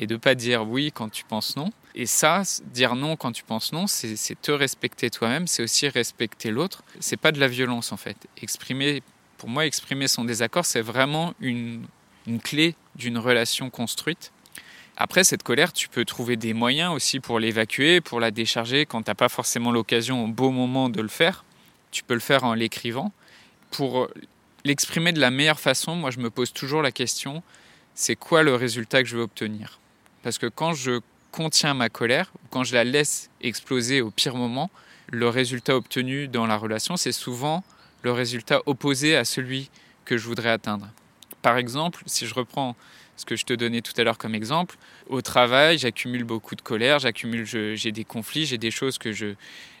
et 0.00 0.06
de 0.06 0.16
pas 0.16 0.34
dire 0.34 0.66
oui 0.66 0.90
quand 0.92 1.10
tu 1.10 1.24
penses 1.24 1.56
non. 1.56 1.70
Et 1.94 2.06
ça, 2.06 2.42
dire 2.72 2.96
non 2.96 3.16
quand 3.16 3.32
tu 3.32 3.44
penses 3.44 3.72
non, 3.72 3.86
c'est 3.86 4.40
te 4.40 4.50
respecter 4.50 5.10
toi-même, 5.10 5.46
c'est 5.46 5.62
aussi 5.62 5.86
respecter 5.88 6.50
l'autre. 6.50 6.82
C'est 6.98 7.18
pas 7.18 7.32
de 7.32 7.38
la 7.38 7.48
violence 7.48 7.92
en 7.92 7.98
fait. 7.98 8.16
Exprimer, 8.40 9.02
pour 9.36 9.50
moi, 9.50 9.66
exprimer 9.66 10.08
son 10.08 10.24
désaccord, 10.24 10.64
c'est 10.64 10.80
vraiment 10.80 11.34
une, 11.38 11.84
une 12.26 12.40
clé 12.40 12.74
d'une 12.96 13.18
relation 13.18 13.68
construite. 13.68 14.32
Après, 14.96 15.22
cette 15.22 15.42
colère, 15.42 15.72
tu 15.74 15.88
peux 15.88 16.06
trouver 16.06 16.36
des 16.36 16.54
moyens 16.54 16.94
aussi 16.94 17.20
pour 17.20 17.38
l'évacuer, 17.38 18.00
pour 18.00 18.20
la 18.20 18.30
décharger 18.30 18.86
quand 18.86 19.02
tu 19.02 19.10
n'as 19.10 19.14
pas 19.14 19.28
forcément 19.28 19.70
l'occasion 19.70 20.24
au 20.24 20.28
beau 20.28 20.50
moment 20.50 20.88
de 20.88 21.00
le 21.02 21.08
faire. 21.08 21.44
Tu 21.90 22.04
peux 22.04 22.14
le 22.14 22.20
faire 22.20 22.44
en 22.44 22.54
l'écrivant. 22.54 23.12
Pour 23.70 24.08
l'exprimer 24.64 25.12
de 25.12 25.20
la 25.20 25.30
meilleure 25.30 25.60
façon, 25.60 25.96
moi, 25.96 26.10
je 26.10 26.18
me 26.20 26.30
pose 26.30 26.52
toujours 26.52 26.82
la 26.82 26.92
question, 26.92 27.42
c'est 27.94 28.16
quoi 28.16 28.42
le 28.42 28.54
résultat 28.54 29.02
que 29.02 29.08
je 29.08 29.16
veux 29.16 29.22
obtenir? 29.22 29.80
Parce 30.22 30.38
que 30.38 30.46
quand 30.46 30.72
je 30.72 31.00
contiens 31.30 31.74
ma 31.74 31.88
colère, 31.88 32.32
quand 32.50 32.64
je 32.64 32.74
la 32.74 32.84
laisse 32.84 33.30
exploser 33.40 34.00
au 34.00 34.10
pire 34.10 34.34
moment, 34.34 34.70
le 35.10 35.28
résultat 35.28 35.76
obtenu 35.76 36.28
dans 36.28 36.46
la 36.46 36.56
relation, 36.56 36.96
c'est 36.96 37.12
souvent 37.12 37.64
le 38.02 38.12
résultat 38.12 38.60
opposé 38.66 39.16
à 39.16 39.24
celui 39.24 39.70
que 40.04 40.16
je 40.16 40.26
voudrais 40.26 40.50
atteindre. 40.50 40.88
Par 41.42 41.58
exemple, 41.58 42.02
si 42.06 42.26
je 42.26 42.34
reprends 42.34 42.76
ce 43.16 43.24
que 43.24 43.36
je 43.36 43.44
te 43.44 43.52
donnais 43.52 43.82
tout 43.82 43.92
à 43.96 44.04
l'heure 44.04 44.18
comme 44.18 44.34
exemple, 44.34 44.76
au 45.08 45.22
travail, 45.22 45.78
j'accumule 45.78 46.24
beaucoup 46.24 46.54
de 46.54 46.62
colère, 46.62 46.98
j'accumule, 46.98 47.44
j'ai 47.44 47.92
des 47.92 48.04
conflits, 48.04 48.46
j'ai 48.46 48.58
des 48.58 48.70
choses 48.70 48.98
que 48.98 49.12
je 49.12 49.34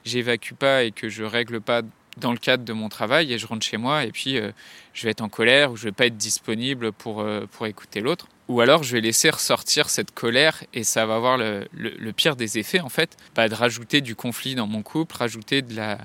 j'évacue 0.04 0.54
pas 0.54 0.82
et 0.82 0.90
que 0.90 1.08
je 1.08 1.22
règle 1.22 1.60
pas 1.60 1.82
dans 2.18 2.32
le 2.32 2.38
cadre 2.38 2.64
de 2.64 2.72
mon 2.72 2.88
travail 2.88 3.32
et 3.32 3.38
je 3.38 3.46
rentre 3.46 3.64
chez 3.64 3.76
moi 3.76 4.04
et 4.04 4.12
puis 4.12 4.38
euh, 4.38 4.50
je 4.92 5.04
vais 5.04 5.10
être 5.10 5.22
en 5.22 5.28
colère 5.28 5.72
ou 5.72 5.76
je 5.76 5.84
vais 5.84 5.92
pas 5.92 6.06
être 6.06 6.16
disponible 6.16 6.92
pour, 6.92 7.20
euh, 7.20 7.46
pour 7.50 7.66
écouter 7.66 8.00
l'autre. 8.00 8.28
Ou 8.48 8.60
alors 8.60 8.82
je 8.82 8.92
vais 8.92 9.00
laisser 9.00 9.30
ressortir 9.30 9.88
cette 9.88 10.12
colère 10.12 10.62
et 10.74 10.84
ça 10.84 11.06
va 11.06 11.16
avoir 11.16 11.38
le, 11.38 11.66
le, 11.72 12.12
pire 12.12 12.36
des 12.36 12.58
effets 12.58 12.80
en 12.80 12.88
fait, 12.88 13.16
de 13.36 13.54
rajouter 13.54 14.00
du 14.00 14.14
conflit 14.14 14.54
dans 14.54 14.66
mon 14.66 14.82
couple, 14.82 15.16
rajouter 15.16 15.62
de 15.62 15.74
la, 15.74 15.96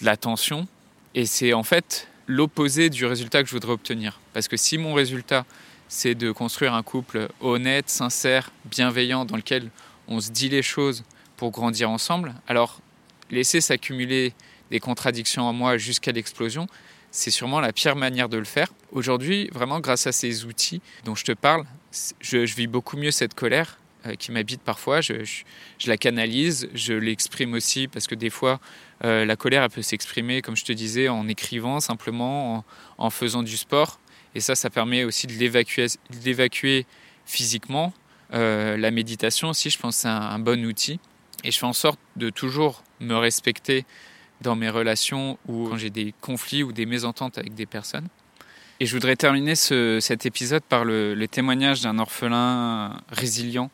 de 0.00 0.04
la 0.04 0.16
tension. 0.16 0.68
Et 1.14 1.26
c'est 1.26 1.52
en 1.52 1.62
fait 1.62 2.08
l'opposé 2.26 2.90
du 2.90 3.06
résultat 3.06 3.42
que 3.42 3.48
je 3.48 3.54
voudrais 3.54 3.72
obtenir. 3.72 4.20
Parce 4.34 4.46
que 4.48 4.56
si 4.56 4.78
mon 4.78 4.94
résultat 4.94 5.44
c'est 5.88 6.14
de 6.14 6.32
construire 6.32 6.74
un 6.74 6.82
couple 6.82 7.28
honnête, 7.40 7.88
sincère, 7.88 8.50
bienveillant, 8.64 9.24
dans 9.24 9.36
lequel 9.36 9.70
on 10.08 10.20
se 10.20 10.30
dit 10.30 10.48
les 10.48 10.62
choses 10.62 11.04
pour 11.36 11.50
grandir 11.50 11.90
ensemble, 11.90 12.34
alors 12.48 12.80
laisser 13.30 13.60
s'accumuler 13.60 14.32
des 14.70 14.80
contradictions 14.80 15.42
en 15.42 15.52
moi 15.52 15.78
jusqu'à 15.78 16.12
l'explosion, 16.12 16.66
c'est 17.10 17.30
sûrement 17.30 17.60
la 17.60 17.72
pire 17.72 17.96
manière 17.96 18.28
de 18.28 18.36
le 18.36 18.44
faire. 18.44 18.68
Aujourd'hui, 18.92 19.48
vraiment 19.52 19.80
grâce 19.80 20.06
à 20.06 20.12
ces 20.12 20.44
outils 20.44 20.80
dont 21.04 21.14
je 21.14 21.24
te 21.24 21.32
parle, 21.32 21.64
je, 22.20 22.38
vis 22.38 22.66
beaucoup 22.66 22.96
mieux 22.96 23.10
cette 23.10 23.34
colère 23.34 23.78
euh, 24.06 24.14
qui 24.14 24.32
m'habite 24.32 24.60
parfois. 24.60 25.00
Je, 25.00 25.14
la 25.86 25.96
canalise, 25.96 26.68
je 26.74 26.92
l'exprime 26.92 27.54
aussi 27.54 27.88
parce 27.88 28.06
que 28.06 28.14
des 28.14 28.30
fois, 28.30 28.60
euh, 29.04 29.24
la 29.24 29.36
colère, 29.36 29.62
elle 29.62 29.70
peut 29.70 29.82
s'exprimer, 29.82 30.42
comme 30.42 30.56
je 30.56 30.64
te 30.64 30.72
disais, 30.72 31.08
en 31.08 31.26
écrivant 31.28 31.80
simplement, 31.80 32.64
en, 32.98 33.10
faisant 33.10 33.42
du 33.42 33.56
sport. 33.56 33.98
Et 34.34 34.40
ça, 34.40 34.54
ça 34.54 34.68
permet 34.68 35.04
aussi 35.04 35.26
de 35.26 35.32
l'évacuer 35.32 36.86
physiquement. 37.24 37.94
Euh, 38.34 38.76
la 38.76 38.90
méditation 38.90 39.48
aussi, 39.48 39.70
je 39.70 39.78
pense, 39.78 39.96
c'est 39.96 40.08
un, 40.08 40.20
un 40.20 40.38
bon 40.38 40.64
outil. 40.66 41.00
Et 41.44 41.50
je 41.50 41.58
fais 41.58 41.66
en 41.66 41.72
sorte 41.72 41.98
de 42.16 42.28
toujours 42.28 42.82
me 43.00 43.14
respecter 43.14 43.86
dans 44.40 44.56
mes 44.56 44.70
relations 44.70 45.38
ou 45.48 45.68
quand 45.68 45.76
j'ai 45.76 45.90
des 45.90 46.14
conflits 46.20 46.62
ou 46.62 46.72
des 46.72 46.86
mésententes 46.86 47.38
avec 47.38 47.54
des 47.54 47.66
personnes. 47.66 48.08
Et 48.78 48.86
je 48.86 48.92
voudrais 48.92 49.16
terminer 49.16 49.54
ce, 49.54 49.98
cet 50.00 50.26
épisode 50.26 50.62
par 50.62 50.84
le, 50.84 51.14
le 51.14 51.28
témoignage 51.28 51.80
d'un 51.80 51.98
orphelin 51.98 53.00
résilient 53.10 53.70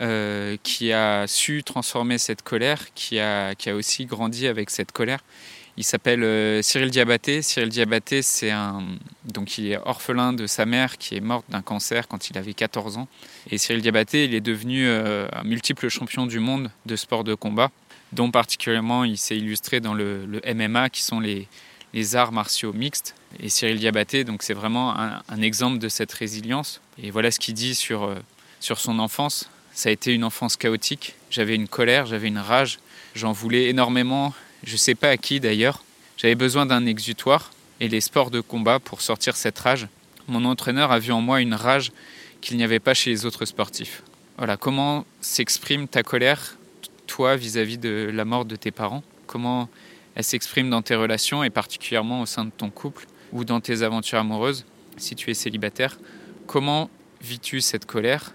euh, 0.00 0.56
qui 0.62 0.94
a 0.94 1.26
su 1.26 1.62
transformer 1.62 2.16
cette 2.16 2.40
colère, 2.40 2.94
qui 2.94 3.20
a, 3.20 3.54
qui 3.54 3.68
a 3.68 3.74
aussi 3.74 4.06
grandi 4.06 4.46
avec 4.46 4.70
cette 4.70 4.92
colère. 4.92 5.20
Il 5.80 5.84
s'appelle 5.84 6.22
euh, 6.24 6.60
Cyril 6.60 6.90
Diabaté. 6.90 7.40
Cyril 7.40 7.70
Diabaté, 7.70 8.20
c'est 8.20 8.50
un 8.50 8.84
donc 9.24 9.56
il 9.56 9.72
est 9.72 9.78
orphelin 9.78 10.34
de 10.34 10.46
sa 10.46 10.66
mère 10.66 10.98
qui 10.98 11.16
est 11.16 11.22
morte 11.22 11.46
d'un 11.48 11.62
cancer 11.62 12.06
quand 12.06 12.28
il 12.28 12.36
avait 12.36 12.52
14 12.52 12.98
ans. 12.98 13.08
Et 13.50 13.56
Cyril 13.56 13.80
Diabaté, 13.80 14.26
il 14.26 14.34
est 14.34 14.42
devenu 14.42 14.86
euh, 14.86 15.26
un 15.32 15.42
multiple 15.42 15.88
champion 15.88 16.26
du 16.26 16.38
monde 16.38 16.70
de 16.84 16.96
sport 16.96 17.24
de 17.24 17.34
combat 17.34 17.70
dont 18.12 18.30
particulièrement 18.30 19.04
il 19.04 19.16
s'est 19.16 19.38
illustré 19.38 19.80
dans 19.80 19.94
le, 19.94 20.42
MMA, 20.54 20.90
qui 20.90 21.02
sont 21.02 21.18
les, 21.18 21.48
les, 21.94 22.14
arts 22.14 22.32
martiaux 22.32 22.74
mixtes. 22.74 23.14
Et 23.42 23.48
Cyril 23.48 23.78
Diabaté, 23.78 24.24
donc 24.24 24.42
c'est 24.42 24.52
vraiment 24.52 24.94
un, 24.94 25.40
exemple 25.40 25.78
de 25.78 25.88
cette 25.88 26.12
résilience. 26.12 26.82
Et 27.02 27.10
voilà 27.10 27.30
ce 27.30 27.38
qu'il 27.38 27.54
dit 27.54 27.74
sur, 27.74 28.04
euh, 28.04 28.16
sur 28.60 28.78
son 28.80 28.98
enfance. 28.98 29.48
Ça 29.72 29.88
a 29.88 29.92
été 29.92 30.12
une 30.12 30.24
enfance 30.24 30.58
chaotique. 30.58 31.14
J'avais 31.30 31.54
une 31.54 31.68
colère, 31.68 32.04
j'avais 32.04 32.28
une 32.28 32.36
rage. 32.36 32.80
J'en 33.14 33.32
voulais 33.32 33.70
énormément. 33.70 34.34
Je 34.64 34.72
ne 34.72 34.78
sais 34.78 34.94
pas 34.94 35.10
à 35.10 35.16
qui 35.16 35.40
d'ailleurs. 35.40 35.82
J'avais 36.16 36.34
besoin 36.34 36.66
d'un 36.66 36.84
exutoire 36.86 37.52
et 37.80 37.88
les 37.88 38.00
sports 38.00 38.30
de 38.30 38.40
combat 38.40 38.78
pour 38.78 39.00
sortir 39.00 39.36
cette 39.36 39.58
rage. 39.58 39.88
Mon 40.28 40.44
entraîneur 40.44 40.92
a 40.92 40.98
vu 40.98 41.12
en 41.12 41.20
moi 41.20 41.40
une 41.40 41.54
rage 41.54 41.92
qu'il 42.40 42.56
n'y 42.56 42.64
avait 42.64 42.78
pas 42.78 42.94
chez 42.94 43.10
les 43.10 43.24
autres 43.26 43.44
sportifs. 43.46 44.02
Voilà, 44.36 44.56
comment 44.56 45.04
s'exprime 45.20 45.88
ta 45.88 46.02
colère 46.02 46.56
toi 47.06 47.36
vis-à-vis 47.36 47.78
de 47.78 48.10
la 48.12 48.24
mort 48.24 48.44
de 48.44 48.56
tes 48.56 48.70
parents? 48.70 49.02
Comment 49.26 49.68
elle 50.14 50.24
s'exprime 50.24 50.70
dans 50.70 50.82
tes 50.82 50.94
relations 50.94 51.42
et 51.42 51.50
particulièrement 51.50 52.20
au 52.20 52.26
sein 52.26 52.44
de 52.44 52.50
ton 52.50 52.70
couple 52.70 53.06
ou 53.32 53.44
dans 53.44 53.60
tes 53.60 53.82
aventures 53.82 54.18
amoureuses 54.18 54.64
si 54.96 55.16
tu 55.16 55.30
es 55.30 55.34
célibataire? 55.34 55.98
Comment 56.46 56.90
vis-tu 57.22 57.60
cette 57.60 57.86
colère 57.86 58.32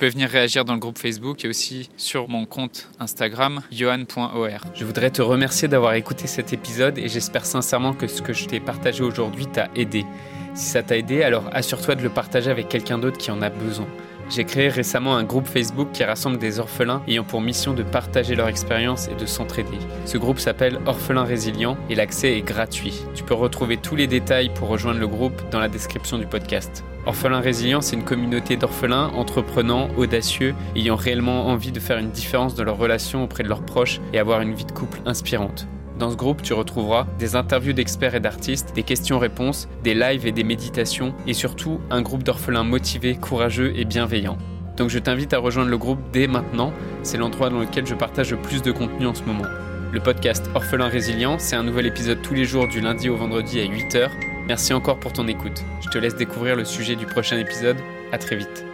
peux 0.00 0.08
venir 0.08 0.30
réagir 0.30 0.64
dans 0.64 0.72
le 0.72 0.78
groupe 0.78 0.96
Facebook 0.96 1.44
et 1.44 1.48
aussi 1.48 1.90
sur 1.98 2.26
mon 2.26 2.46
compte 2.46 2.88
Instagram, 3.00 3.60
johan.or. 3.70 4.60
Je 4.74 4.86
voudrais 4.86 5.10
te 5.10 5.20
remercier 5.20 5.68
d'avoir 5.68 5.92
écouté 5.92 6.26
cet 6.26 6.54
épisode 6.54 6.96
et 6.96 7.06
j'espère 7.06 7.44
sincèrement 7.44 7.92
que 7.92 8.06
ce 8.06 8.22
que 8.22 8.32
je 8.32 8.46
t'ai 8.46 8.60
partagé 8.60 9.04
aujourd'hui 9.04 9.46
t'a 9.46 9.68
aidé. 9.76 10.06
Si 10.54 10.70
ça 10.70 10.82
t'a 10.82 10.96
aidé, 10.96 11.22
alors 11.22 11.50
assure-toi 11.52 11.96
de 11.96 12.02
le 12.02 12.08
partager 12.08 12.50
avec 12.50 12.70
quelqu'un 12.70 12.96
d'autre 12.96 13.18
qui 13.18 13.30
en 13.30 13.42
a 13.42 13.50
besoin. 13.50 13.86
J'ai 14.30 14.44
créé 14.44 14.70
récemment 14.70 15.16
un 15.16 15.22
groupe 15.22 15.46
Facebook 15.46 15.88
qui 15.92 16.02
rassemble 16.02 16.38
des 16.38 16.60
orphelins 16.60 17.02
ayant 17.06 17.24
pour 17.24 17.42
mission 17.42 17.74
de 17.74 17.82
partager 17.82 18.34
leur 18.34 18.48
expérience 18.48 19.06
et 19.08 19.14
de 19.14 19.26
s'entraider. 19.26 19.78
Ce 20.06 20.16
groupe 20.16 20.38
s'appelle 20.38 20.80
Orphelins 20.86 21.24
Résilients 21.24 21.76
et 21.90 21.94
l'accès 21.94 22.38
est 22.38 22.42
gratuit. 22.42 23.02
Tu 23.14 23.22
peux 23.22 23.34
retrouver 23.34 23.76
tous 23.76 23.96
les 23.96 24.06
détails 24.06 24.50
pour 24.54 24.68
rejoindre 24.68 24.98
le 24.98 25.08
groupe 25.08 25.42
dans 25.50 25.60
la 25.60 25.68
description 25.68 26.16
du 26.16 26.24
podcast. 26.24 26.84
Orphelins 27.06 27.40
Résilients, 27.40 27.80
c'est 27.80 27.96
une 27.96 28.04
communauté 28.04 28.56
d'orphelins 28.56 29.08
entreprenants, 29.14 29.88
audacieux, 29.96 30.54
ayant 30.76 30.96
réellement 30.96 31.46
envie 31.46 31.72
de 31.72 31.80
faire 31.80 31.96
une 31.96 32.10
différence 32.10 32.54
dans 32.54 32.64
leurs 32.64 32.76
relations 32.76 33.24
auprès 33.24 33.42
de 33.42 33.48
leurs 33.48 33.64
proches 33.64 34.00
et 34.12 34.18
avoir 34.18 34.42
une 34.42 34.52
vie 34.52 34.66
de 34.66 34.72
couple 34.72 35.00
inspirante. 35.06 35.66
Dans 35.98 36.10
ce 36.10 36.16
groupe, 36.16 36.42
tu 36.42 36.52
retrouveras 36.52 37.06
des 37.18 37.36
interviews 37.36 37.72
d'experts 37.72 38.14
et 38.14 38.20
d'artistes, 38.20 38.72
des 38.74 38.82
questions-réponses, 38.82 39.68
des 39.82 39.94
lives 39.94 40.26
et 40.26 40.32
des 40.32 40.44
méditations, 40.44 41.14
et 41.26 41.32
surtout 41.32 41.80
un 41.90 42.02
groupe 42.02 42.22
d'orphelins 42.22 42.64
motivés, 42.64 43.16
courageux 43.16 43.72
et 43.76 43.86
bienveillants. 43.86 44.38
Donc 44.76 44.90
je 44.90 44.98
t'invite 44.98 45.32
à 45.32 45.38
rejoindre 45.38 45.70
le 45.70 45.78
groupe 45.78 46.00
dès 46.12 46.26
maintenant, 46.26 46.72
c'est 47.02 47.18
l'endroit 47.18 47.48
dans 47.48 47.60
lequel 47.60 47.86
je 47.86 47.94
partage 47.94 48.30
le 48.30 48.38
plus 48.38 48.62
de 48.62 48.72
contenu 48.72 49.06
en 49.06 49.14
ce 49.14 49.22
moment. 49.24 49.48
Le 49.92 50.00
podcast 50.00 50.48
Orphelin 50.54 50.88
Résilient, 50.88 51.38
c'est 51.38 51.56
un 51.56 51.64
nouvel 51.64 51.86
épisode 51.86 52.22
tous 52.22 52.34
les 52.34 52.44
jours 52.44 52.68
du 52.68 52.80
lundi 52.80 53.08
au 53.08 53.16
vendredi 53.16 53.58
à 53.58 53.64
8h. 53.64 54.29
Merci 54.50 54.72
encore 54.72 54.98
pour 54.98 55.12
ton 55.12 55.28
écoute. 55.28 55.62
Je 55.80 55.88
te 55.90 55.96
laisse 55.96 56.16
découvrir 56.16 56.56
le 56.56 56.64
sujet 56.64 56.96
du 56.96 57.06
prochain 57.06 57.38
épisode. 57.38 57.76
À 58.10 58.18
très 58.18 58.34
vite. 58.34 58.64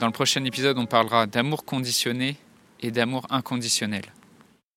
Dans 0.00 0.06
le 0.06 0.12
prochain 0.12 0.44
épisode, 0.44 0.76
on 0.76 0.86
parlera 0.86 1.28
d'amour 1.28 1.64
conditionné 1.64 2.36
et 2.80 2.90
d'amour 2.90 3.28
inconditionnel. 3.30 4.02